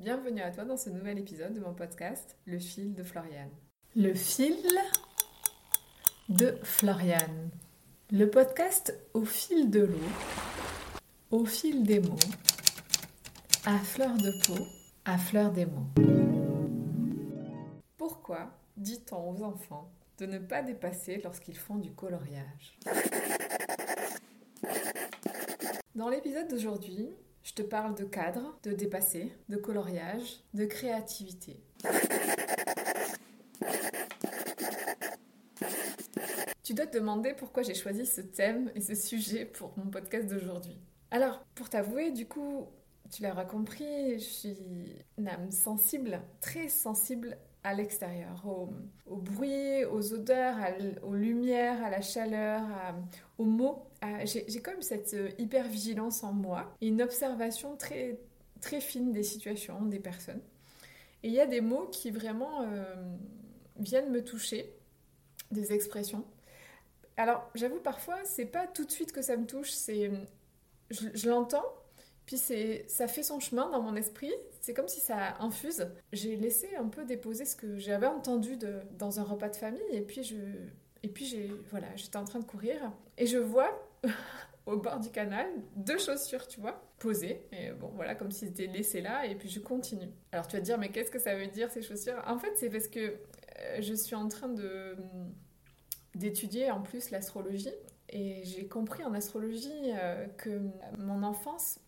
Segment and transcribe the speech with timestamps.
[0.00, 3.50] Bienvenue à toi dans ce nouvel épisode de mon podcast Le fil de Floriane.
[3.94, 4.56] Le fil
[6.30, 7.50] de Floriane.
[8.10, 9.98] Le podcast au fil de l'eau,
[11.30, 12.16] au fil des mots,
[13.66, 14.64] à fleur de peau,
[15.04, 15.90] à fleur des mots.
[17.98, 22.78] Pourquoi dit-on aux enfants de ne pas dépasser lorsqu'ils font du coloriage?
[25.94, 27.10] Dans l'épisode d'aujourd'hui,
[27.50, 31.56] je te parle de cadre, de dépasser, de coloriage, de créativité.
[36.62, 40.28] Tu dois te demander pourquoi j'ai choisi ce thème et ce sujet pour mon podcast
[40.28, 40.78] d'aujourd'hui.
[41.10, 42.68] Alors, pour t'avouer, du coup,
[43.10, 44.56] tu l'auras compris, je suis
[45.18, 50.56] une âme sensible, très sensible à l'extérieur, au, bruit, aux odeurs,
[51.02, 52.62] aux lumières, à la chaleur,
[53.38, 53.89] aux mots.
[54.24, 58.18] J'ai comme cette euh, hyper vigilance en moi, une observation très,
[58.60, 60.40] très fine des situations, des personnes.
[61.22, 62.94] Et il y a des mots qui vraiment euh,
[63.78, 64.74] viennent me toucher,
[65.50, 66.24] des expressions.
[67.16, 70.10] Alors, j'avoue, parfois, c'est pas tout de suite que ça me touche, c'est
[70.90, 71.64] je, je l'entends,
[72.30, 72.38] puis
[72.86, 75.88] ça fait son chemin dans mon esprit, c'est comme si ça infuse.
[76.12, 79.82] J'ai laissé un peu déposer ce que j'avais entendu de, dans un repas de famille
[79.90, 80.36] et puis je
[81.02, 83.89] et puis j'ai voilà, j'étais en train de courir et je vois
[84.66, 88.66] au bord du canal deux chaussures, tu vois, posées et bon voilà comme si c'était
[88.66, 90.10] laissé là et puis je continue.
[90.32, 92.22] Alors tu vas te dire mais qu'est-ce que ça veut dire ces chaussures?
[92.26, 94.96] En fait, c'est parce que euh, je suis en train de
[96.14, 97.72] d'étudier en plus l'astrologie
[98.08, 100.60] et j'ai compris en astrologie euh, que
[100.98, 101.78] mon enfance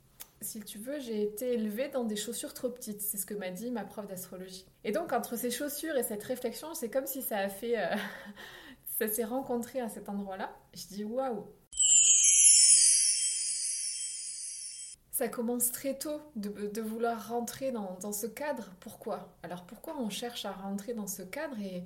[0.43, 3.01] si tu veux, j'ai été élevée dans des chaussures trop petites.
[3.01, 4.67] C'est ce que m'a dit ma prof d'astrologie.
[4.85, 7.79] Et donc, entre ces chaussures et cette réflexion, c'est comme si ça a fait.
[7.79, 7.95] Euh,
[8.99, 10.55] ça s'est rencontré à cet endroit-là.
[10.75, 11.47] Je dis waouh!
[15.23, 18.73] Ça commence très tôt de, vouloir rentrer dans, ce cadre.
[18.81, 19.33] Pourquoi?
[19.45, 21.57] Alors pourquoi on cherche à rentrer dans ce cadre?
[21.61, 21.85] Et,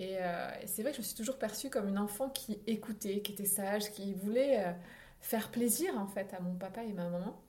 [0.00, 3.32] euh, c'est vrai que je me suis toujours perçue comme une enfant qui écoutait, qui
[3.32, 4.72] était sage, qui voulait euh,
[5.20, 7.42] faire plaisir en fait à mon papa et ma maman.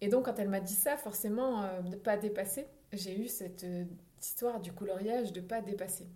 [0.00, 3.62] Et donc, quand elle m'a dit ça, forcément, euh, ne pas dépasser, j'ai eu cette
[3.62, 3.84] euh,
[4.20, 6.08] histoire du coloriage de pas dépasser.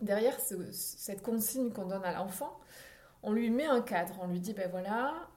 [0.00, 2.56] Derrière cette consigne qu'on donne à l'enfant,
[3.24, 4.14] on lui met un cadre.
[4.22, 5.28] On lui dit, ben voilà,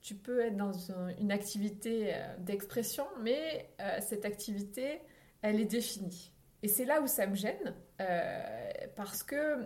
[0.00, 0.72] tu peux être dans
[1.18, 5.00] une activité d'expression, mais cette activité,
[5.42, 6.32] elle est définie.
[6.62, 7.74] Et c'est là où ça me gêne,
[8.96, 9.64] parce que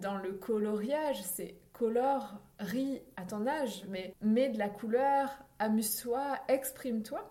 [0.00, 6.38] dans le coloriage, c'est colore, ris à ton âge, mais mets de la couleur, amuse-toi,
[6.48, 7.30] exprime-toi.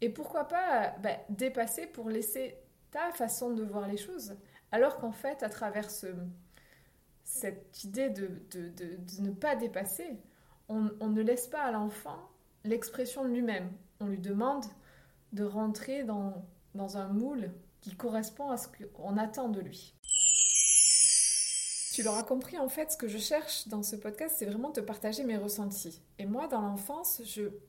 [0.00, 2.56] Et pourquoi pas bah, dépasser pour laisser
[2.90, 4.36] ta façon de voir les choses.
[4.70, 5.88] Alors qu'en fait, à travers
[7.24, 8.28] cette idée de,
[9.20, 10.16] ne pas dépasser,
[11.00, 12.18] on, ne laisse pas à l'enfant
[12.64, 13.70] l'expression lui-même.
[14.00, 14.64] On lui demande
[15.32, 16.44] de rentrer dans
[16.96, 17.50] un moule
[17.80, 19.94] qui correspond à ce qu'on attend de lui.
[21.92, 24.80] Tu l'auras compris, en fait, ce que je cherche dans ce podcast, c'est vraiment de
[24.80, 26.00] partager mes ressentis.
[26.18, 27.20] Et moi, dans l'enfance,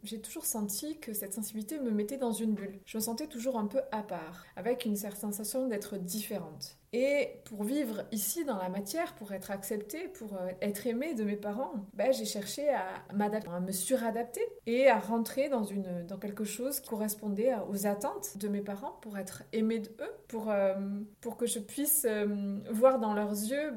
[0.04, 2.80] j'ai toujours senti que cette sensibilité me mettait dans une bulle.
[2.86, 6.78] Je me sentais toujours un peu à part, avec une certaine sensation d'être différente.
[6.96, 11.24] Et pour vivre ici dans la matière, pour être acceptée, pour euh, être aimée de
[11.24, 16.06] mes parents, ben, j'ai cherché à m'adapter, à me suradapter et à rentrer dans, une,
[16.06, 20.14] dans quelque chose qui correspondait aux attentes de mes parents pour être aimée de eux,
[20.28, 20.76] pour, euh,
[21.20, 23.74] pour que je puisse euh, voir dans leurs yeux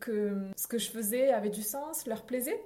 [0.00, 2.60] que ce que je faisais avait du sens, leur plaisait.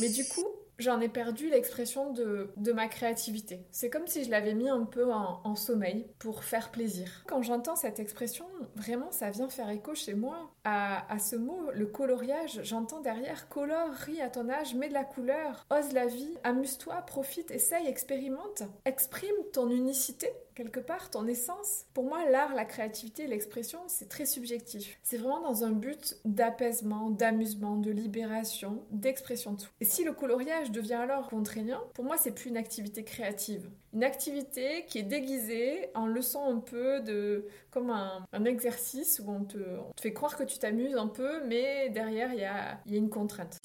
[0.00, 0.46] Mais du coup,
[0.78, 3.60] j'en ai perdu l'expression de, ma créativité.
[3.70, 7.24] C'est comme si je l'avais mis un peu en, sommeil pour faire plaisir.
[7.26, 8.46] Quand j'entends cette expression,
[8.76, 12.60] vraiment, ça vient faire écho chez moi à, à ce mot, le coloriage.
[12.62, 16.94] J'entends derrière colore, ris à ton âge, mets de la couleur, ose la vie, amuse-toi,
[17.02, 20.28] profite, essaye, expérimente, exprime ton unicité
[20.58, 21.84] quelque part, ton essence.
[21.94, 24.98] Pour moi, l'art, la créativité, l'expression, c'est très subjectif.
[25.04, 29.70] C'est vraiment dans un but d'apaisement, d'amusement, de libération, d'expression de soi.
[29.80, 33.68] Et si le coloriage devient alors contraignant, pour moi, c'est plus une activité créative.
[33.92, 39.44] Une activité qui est déguisée en leçon un peu de comme un, exercice où on
[39.44, 39.58] te,
[40.00, 43.58] fait croire que tu t'amuses un peu, mais derrière, il y a, une contrainte.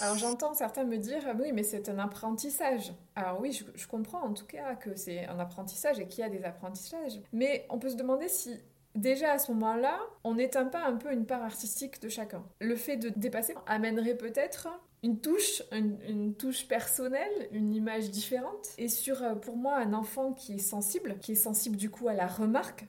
[0.00, 2.94] Alors j'entends certains me dire ah oui mais c'est un apprentissage.
[3.14, 6.30] Alors oui je, comprends en tout cas que c'est un apprentissage et qu'il y a
[6.30, 7.20] des apprentissages.
[7.34, 8.58] Mais on peut se demander si
[8.94, 12.42] déjà à ce moment-là on n'éteint pas un peu une part artistique de chacun.
[12.60, 14.68] Le fait de dépasser amènerait peut-être
[15.02, 18.68] une touche, une, touche personnelle, une image différente.
[18.78, 22.08] Et sur, euh, pour moi, un enfant qui est sensible, qui est sensible du coup
[22.08, 22.86] à la remarque,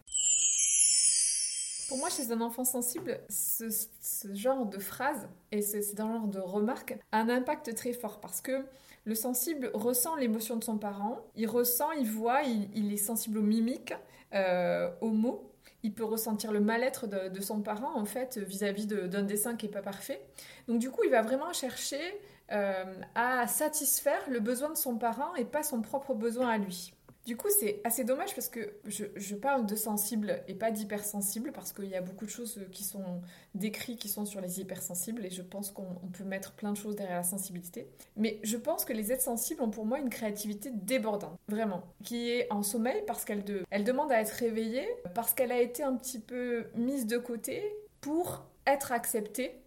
[1.88, 3.66] pour moi, chez un enfant sensible, ce,
[4.34, 8.40] genre de phrase et ce, ce genre de remarque a un impact très fort parce
[8.40, 8.64] que
[9.04, 13.44] Le sensible ressent l'émotion de son parent, il ressent, il voit, il, est sensible aux
[13.44, 13.94] mimiques,
[14.34, 15.51] euh, aux mots.
[15.84, 19.72] Il peut ressentir le mal-être de, son parent, en fait, vis-à-vis d'un dessin qui n'est
[19.72, 20.22] pas parfait.
[20.68, 22.02] Donc, du coup, il va vraiment chercher
[22.52, 22.84] euh,
[23.16, 26.94] à satisfaire le besoin de son parent et pas son propre besoin à lui.
[27.26, 31.72] Du coup, c'est assez dommage parce que je, parle de sensible et pas d'hypersensible parce
[31.72, 33.22] qu'il y a beaucoup de choses qui sont
[33.54, 36.96] décrites qui sont sur les hypersensibles et je pense qu'on peut mettre plein de choses
[36.96, 37.88] derrière la sensibilité.
[38.18, 42.30] Mais je pense que les êtres sensibles ont pour moi une créativité débordante, vraiment, qui
[42.30, 45.96] est en sommeil parce qu'elle elle demande à être réveillée, parce qu'elle a été un
[45.96, 47.64] petit peu mise de côté
[48.00, 49.62] pour être acceptée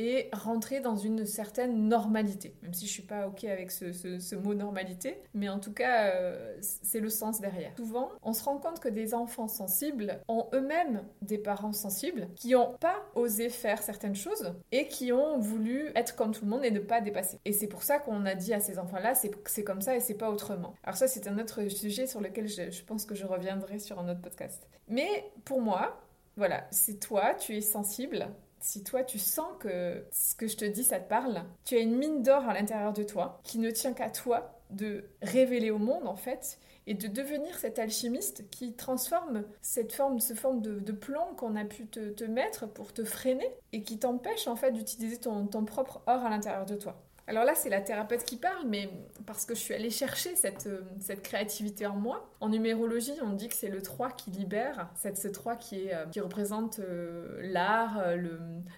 [0.00, 2.56] et rentrer dans une certaine normalité.
[2.62, 6.56] Même si je suis pas ok avec ce, mot normalité, mais en tout cas, euh,
[6.62, 7.72] c'est le sens derrière.
[7.76, 12.52] Souvent, on se rend compte que des enfants sensibles ont eux-mêmes des parents sensibles qui
[12.52, 16.64] n'ont pas osé faire certaines choses et qui ont voulu être comme tout le monde
[16.64, 17.38] et ne pas dépasser.
[17.44, 20.14] Et c'est pour ça qu'on a dit à ces enfants-là, c'est comme ça et c'est
[20.14, 20.74] pas autrement.
[20.82, 23.98] Alors ça, c'est un autre sujet sur lequel je, je pense que je reviendrai sur
[23.98, 24.66] un autre podcast.
[24.88, 26.00] Mais pour moi,
[26.36, 28.28] voilà, c'est toi, tu es sensible,
[28.60, 31.80] si toi tu sens que ce que je te dis ça te parle, tu as
[31.80, 35.78] une mine d'or à l'intérieur de toi qui ne tient qu'à toi de révéler au
[35.78, 40.92] monde en fait et de devenir cet alchimiste qui transforme cette forme, ce forme de,
[40.92, 45.18] plomb qu'on a pu te, mettre pour te freiner et qui t'empêche en fait d'utiliser
[45.18, 47.00] ton propre or à l'intérieur de toi.
[47.30, 48.90] Alors là, c'est la thérapeute qui parle, mais
[49.24, 52.28] parce que je suis allée chercher cette, euh, cette créativité en moi.
[52.40, 55.94] En numérologie, on dit que c'est le 3 qui libère, c'est ce 3 qui, est,
[55.94, 58.02] euh, qui représente euh, l'art,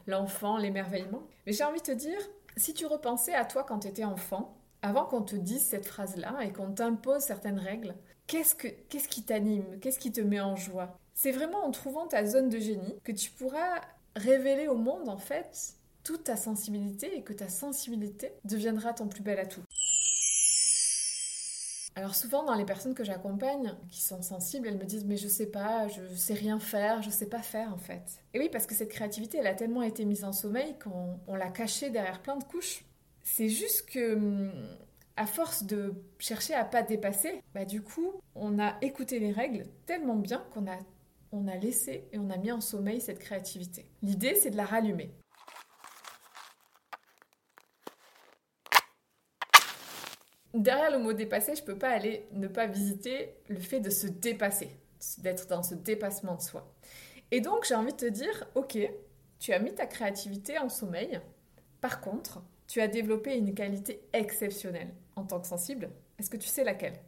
[0.06, 1.22] l'enfant, l'émerveillement.
[1.46, 2.18] Mais j'ai envie de te dire,
[2.58, 6.36] si tu repensais à toi quand tu étais enfant, avant qu'on te dise cette phrase-là
[6.42, 7.94] et qu'on t'impose certaines règles,
[8.26, 9.80] qu'est-ce, que, qu'est-ce qui t'anime?
[9.80, 10.98] Qu'est-ce qui te met en joie?
[11.14, 13.80] C'est vraiment en trouvant ta zone de génie que tu pourras
[14.14, 19.22] révéler au monde, en fait, toute ta sensibilité et que ta sensibilité deviendra ton plus
[19.22, 19.62] bel atout.
[21.94, 25.28] Alors souvent dans les personnes que j'accompagne qui sont sensibles, elles me disent mais je
[25.28, 28.02] sais pas, je sais rien faire, je sais pas faire en fait.
[28.32, 31.50] Et oui parce que cette créativité elle a tellement été mise en sommeil qu'on l'a
[31.50, 32.84] cachée derrière plein de couches.
[33.24, 34.52] C'est juste que hum,
[35.16, 39.64] à force de chercher à pas dépasser, bah du coup on a écouté les règles
[39.84, 40.78] tellement bien qu'on a
[41.30, 43.84] on a laissé et on a mis en sommeil cette créativité.
[44.02, 45.10] L'idée c'est de la rallumer.
[50.54, 54.06] Derrière le mot dépasser, je peux pas aller ne pas visiter le fait de se
[54.06, 54.70] dépasser,
[55.18, 56.70] d'être dans ce dépassement de soi.
[57.30, 58.78] Et donc, j'ai envie de te dire, ok,
[59.38, 61.20] tu as mis ta créativité en sommeil.
[61.80, 65.90] Par contre, tu as développé une qualité exceptionnelle en tant que sensible.
[66.18, 66.98] Est-ce que tu sais laquelle?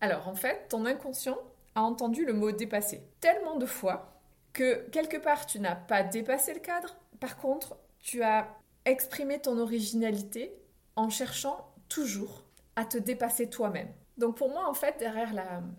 [0.00, 1.38] Alors, en fait, ton inconscient
[1.74, 4.20] a entendu le mot dépasser tellement de fois
[4.52, 6.96] que quelque part, tu n'as pas dépassé le cadre.
[7.20, 8.48] Par contre, tu as
[8.86, 10.56] exprimer ton originalité
[10.94, 12.44] en cherchant toujours
[12.76, 13.88] à te dépasser toi-même.
[14.16, 15.32] Donc pour moi, en fait, derrière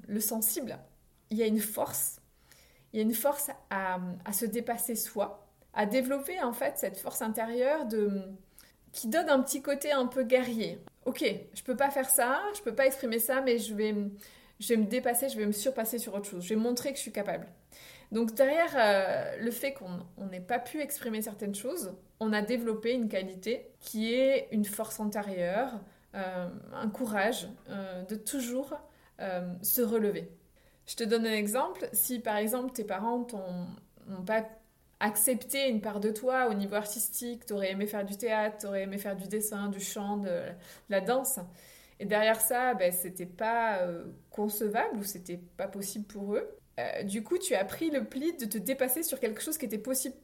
[0.07, 0.77] le sensible,
[1.31, 2.19] il y a une force.
[2.93, 3.99] Il y a une force à,
[4.31, 8.21] se dépasser soi, à développer en fait cette force intérieure de,
[8.91, 10.79] qui donne un petit côté un peu guerrier.
[11.05, 11.23] Ok,
[11.53, 13.95] je peux pas faire ça, je peux pas exprimer ça, mais je vais,
[14.59, 16.43] je vais me dépasser, je vais me surpasser sur autre chose.
[16.43, 17.47] Je vais montrer que je suis capable.
[18.11, 22.93] Donc derrière euh, le fait qu'on n'ait pas pu exprimer certaines choses, on a développé
[22.93, 25.79] une qualité qui est une force antérieure,
[26.15, 28.73] euh, un courage euh, de toujours
[29.63, 30.29] se relever.
[30.85, 31.89] Je te donne un exemple.
[31.91, 33.25] Si par exemple tes parents
[34.07, 34.47] n'ont pas
[34.99, 38.67] accepté une part de toi au niveau artistique, tu aurais aimé faire du théâtre, tu
[38.67, 40.43] aurais aimé faire du dessin, du chant, de,
[40.89, 41.39] la danse,
[41.99, 43.81] et derrière ça, ben, c'était pas
[44.29, 48.35] concevable ou c'était pas possible pour eux, euh, du coup, tu as pris le pli
[48.37, 50.15] de te dépasser sur quelque chose qui était possible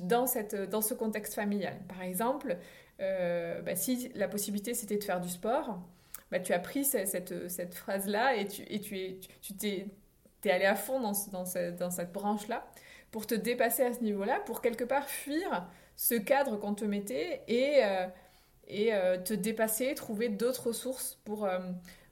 [0.00, 1.78] dans, cette, dans ce contexte familial.
[1.88, 2.56] Par exemple,
[3.00, 5.80] euh, bah, si la possibilité c'était de faire du sport,
[6.30, 9.86] bah, tu as pris cette, cette, phrase-là et tu et tu es, tu t'es
[10.44, 11.44] es allé à fond dans, dans,
[11.78, 12.66] dans cette branche-là
[13.10, 17.42] pour te dépasser à ce niveau-là, pour quelque part fuir ce cadre qu'on te mettait
[17.46, 18.06] et, euh,
[18.66, 18.90] et
[19.24, 21.48] te dépasser, trouver d'autres ressources pour,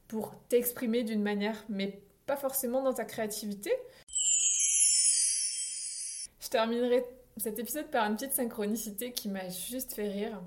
[0.07, 2.01] pour t'exprimer d'une manière mais
[2.37, 3.73] forcément dans ta créativité.
[6.41, 7.05] Je terminerai
[7.37, 10.41] cet épisode par une petite synchronicité qui m'a juste fait rire.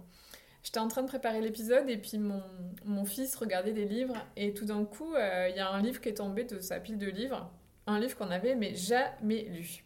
[0.64, 2.42] J'étais en train de préparer l'épisode et puis mon,
[2.86, 6.02] mon, fils regardait des livres et tout d'un coup, euh, il y a un livre
[6.02, 7.52] qui est tombé de sa pile de livres,
[7.86, 9.86] un livre qu'on avait mais jamais lu.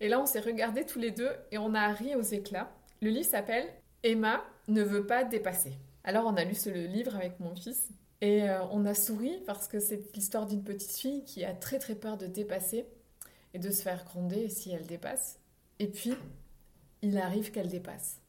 [0.00, 2.70] Et là, on s'est regardés tous les deux et on a ri aux éclats.
[3.00, 3.66] Le livre s'appelle
[4.02, 5.72] Emma ne veut pas dépasser.
[6.04, 7.88] Alors, on a lu ce livre avec mon fils
[8.20, 11.78] et euh, on a souri parce que c'est l'histoire d'une petite fille qui a très
[11.78, 12.86] très peur de dépasser
[13.54, 15.38] et de se faire gronder si elle dépasse.
[15.78, 16.14] Et puis,
[17.02, 18.20] il arrive qu'elle dépasse.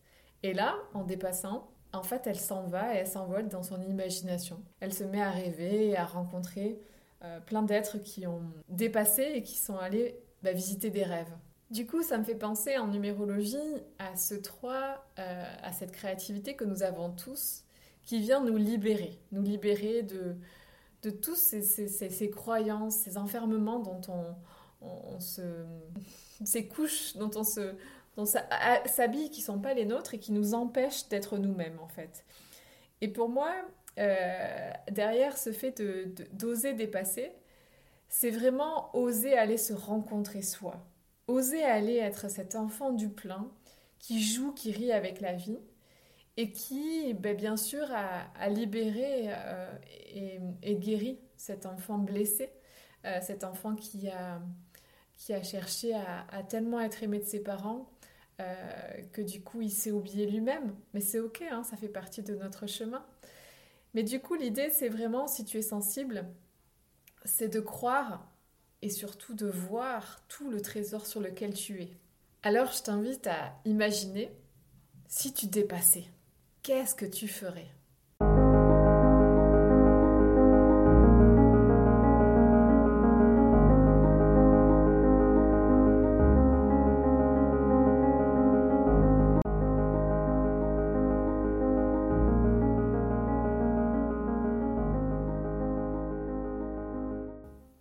[0.43, 4.61] Et là, en dépassant, en fait, elle s'en va et elle s'envole dans son imagination.
[4.79, 6.79] Elle se met à rêver et à rencontrer
[7.23, 11.33] euh, plein d'êtres qui ont dépassé et qui sont allés bah, visiter des rêves.
[11.71, 13.57] Du coup, ça me fait penser en numérologie
[13.99, 17.63] à ce 3, euh, à cette créativité que nous avons tous,
[18.07, 20.37] qui vient nous libérer, nous libérer de,
[21.03, 24.01] de tous ces, ces, croyances, ces enfermements dont
[24.81, 25.41] on, se...
[26.43, 27.75] ces couches dont on se
[28.15, 32.25] dont s'habille qui sont pas les nôtres et qui nous empêchent d'être nous-mêmes en fait.
[33.01, 33.53] Et pour moi,
[33.99, 35.79] euh, derrière ce fait
[36.31, 37.31] d'oser de, dépasser,
[38.09, 40.83] c'est vraiment oser aller se rencontrer soi.
[41.27, 43.51] Oser aller être cet enfant du plein
[43.99, 45.59] qui joue, qui rit avec la vie
[46.37, 49.71] et qui, ben, bien sûr, a, libéré euh,
[50.61, 52.51] et, guéri cet enfant blessé,
[53.05, 54.39] euh, cet enfant qui a,
[55.43, 57.89] cherché à, tellement être aimé de ses parents
[59.13, 60.75] que du coup il s'est oublié lui-même.
[60.93, 63.03] Mais c'est ok, hein, ça fait partie de notre chemin.
[63.95, 66.27] Mais du coup, l'idée, c'est vraiment, si tu es sensible,
[67.25, 68.31] c'est de croire
[68.83, 71.97] et surtout de voir tout le trésor sur lequel tu es.
[72.43, 74.31] Alors, je t'invite à imaginer
[75.07, 76.05] si tu dépassais.
[76.67, 77.69] Qu'est-ce que tu ferais?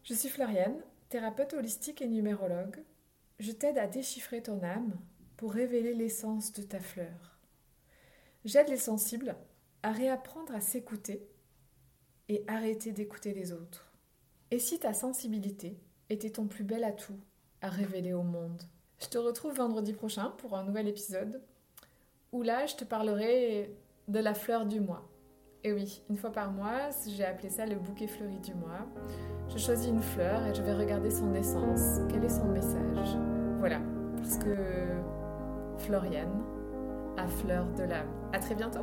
[0.04, 0.76] Je suis Floriane,
[1.08, 2.84] thérapeute holistique et numérologue.
[3.40, 4.96] Je t'aide à déchiffrer ton âme
[5.36, 7.35] pour révéler l'essence de ta fleur.
[8.46, 9.34] J'aide les sensibles
[9.82, 11.28] à réapprendre à s'écouter
[12.28, 13.92] et arrêter d'écouter les autres.
[14.52, 17.18] Et si ta sensibilité était ton plus bel atout
[17.60, 18.62] à révéler au monde?
[19.00, 21.42] Je te retrouve vendredi prochain pour un nouvel épisode
[22.30, 23.76] où là je te parlerai
[24.06, 25.10] de la fleur du mois.
[25.64, 28.86] Et oui, une fois par mois, j'ai appelé ça le bouquet fleuri du mois.
[29.48, 33.16] Je choisis une fleur et je vais regarder son essence, quel est son message?
[33.58, 33.80] Voilà,
[34.16, 34.54] parce que
[35.78, 36.44] Floriane
[37.16, 38.15] a fleur de l'âme.
[38.32, 38.80] À très bientôt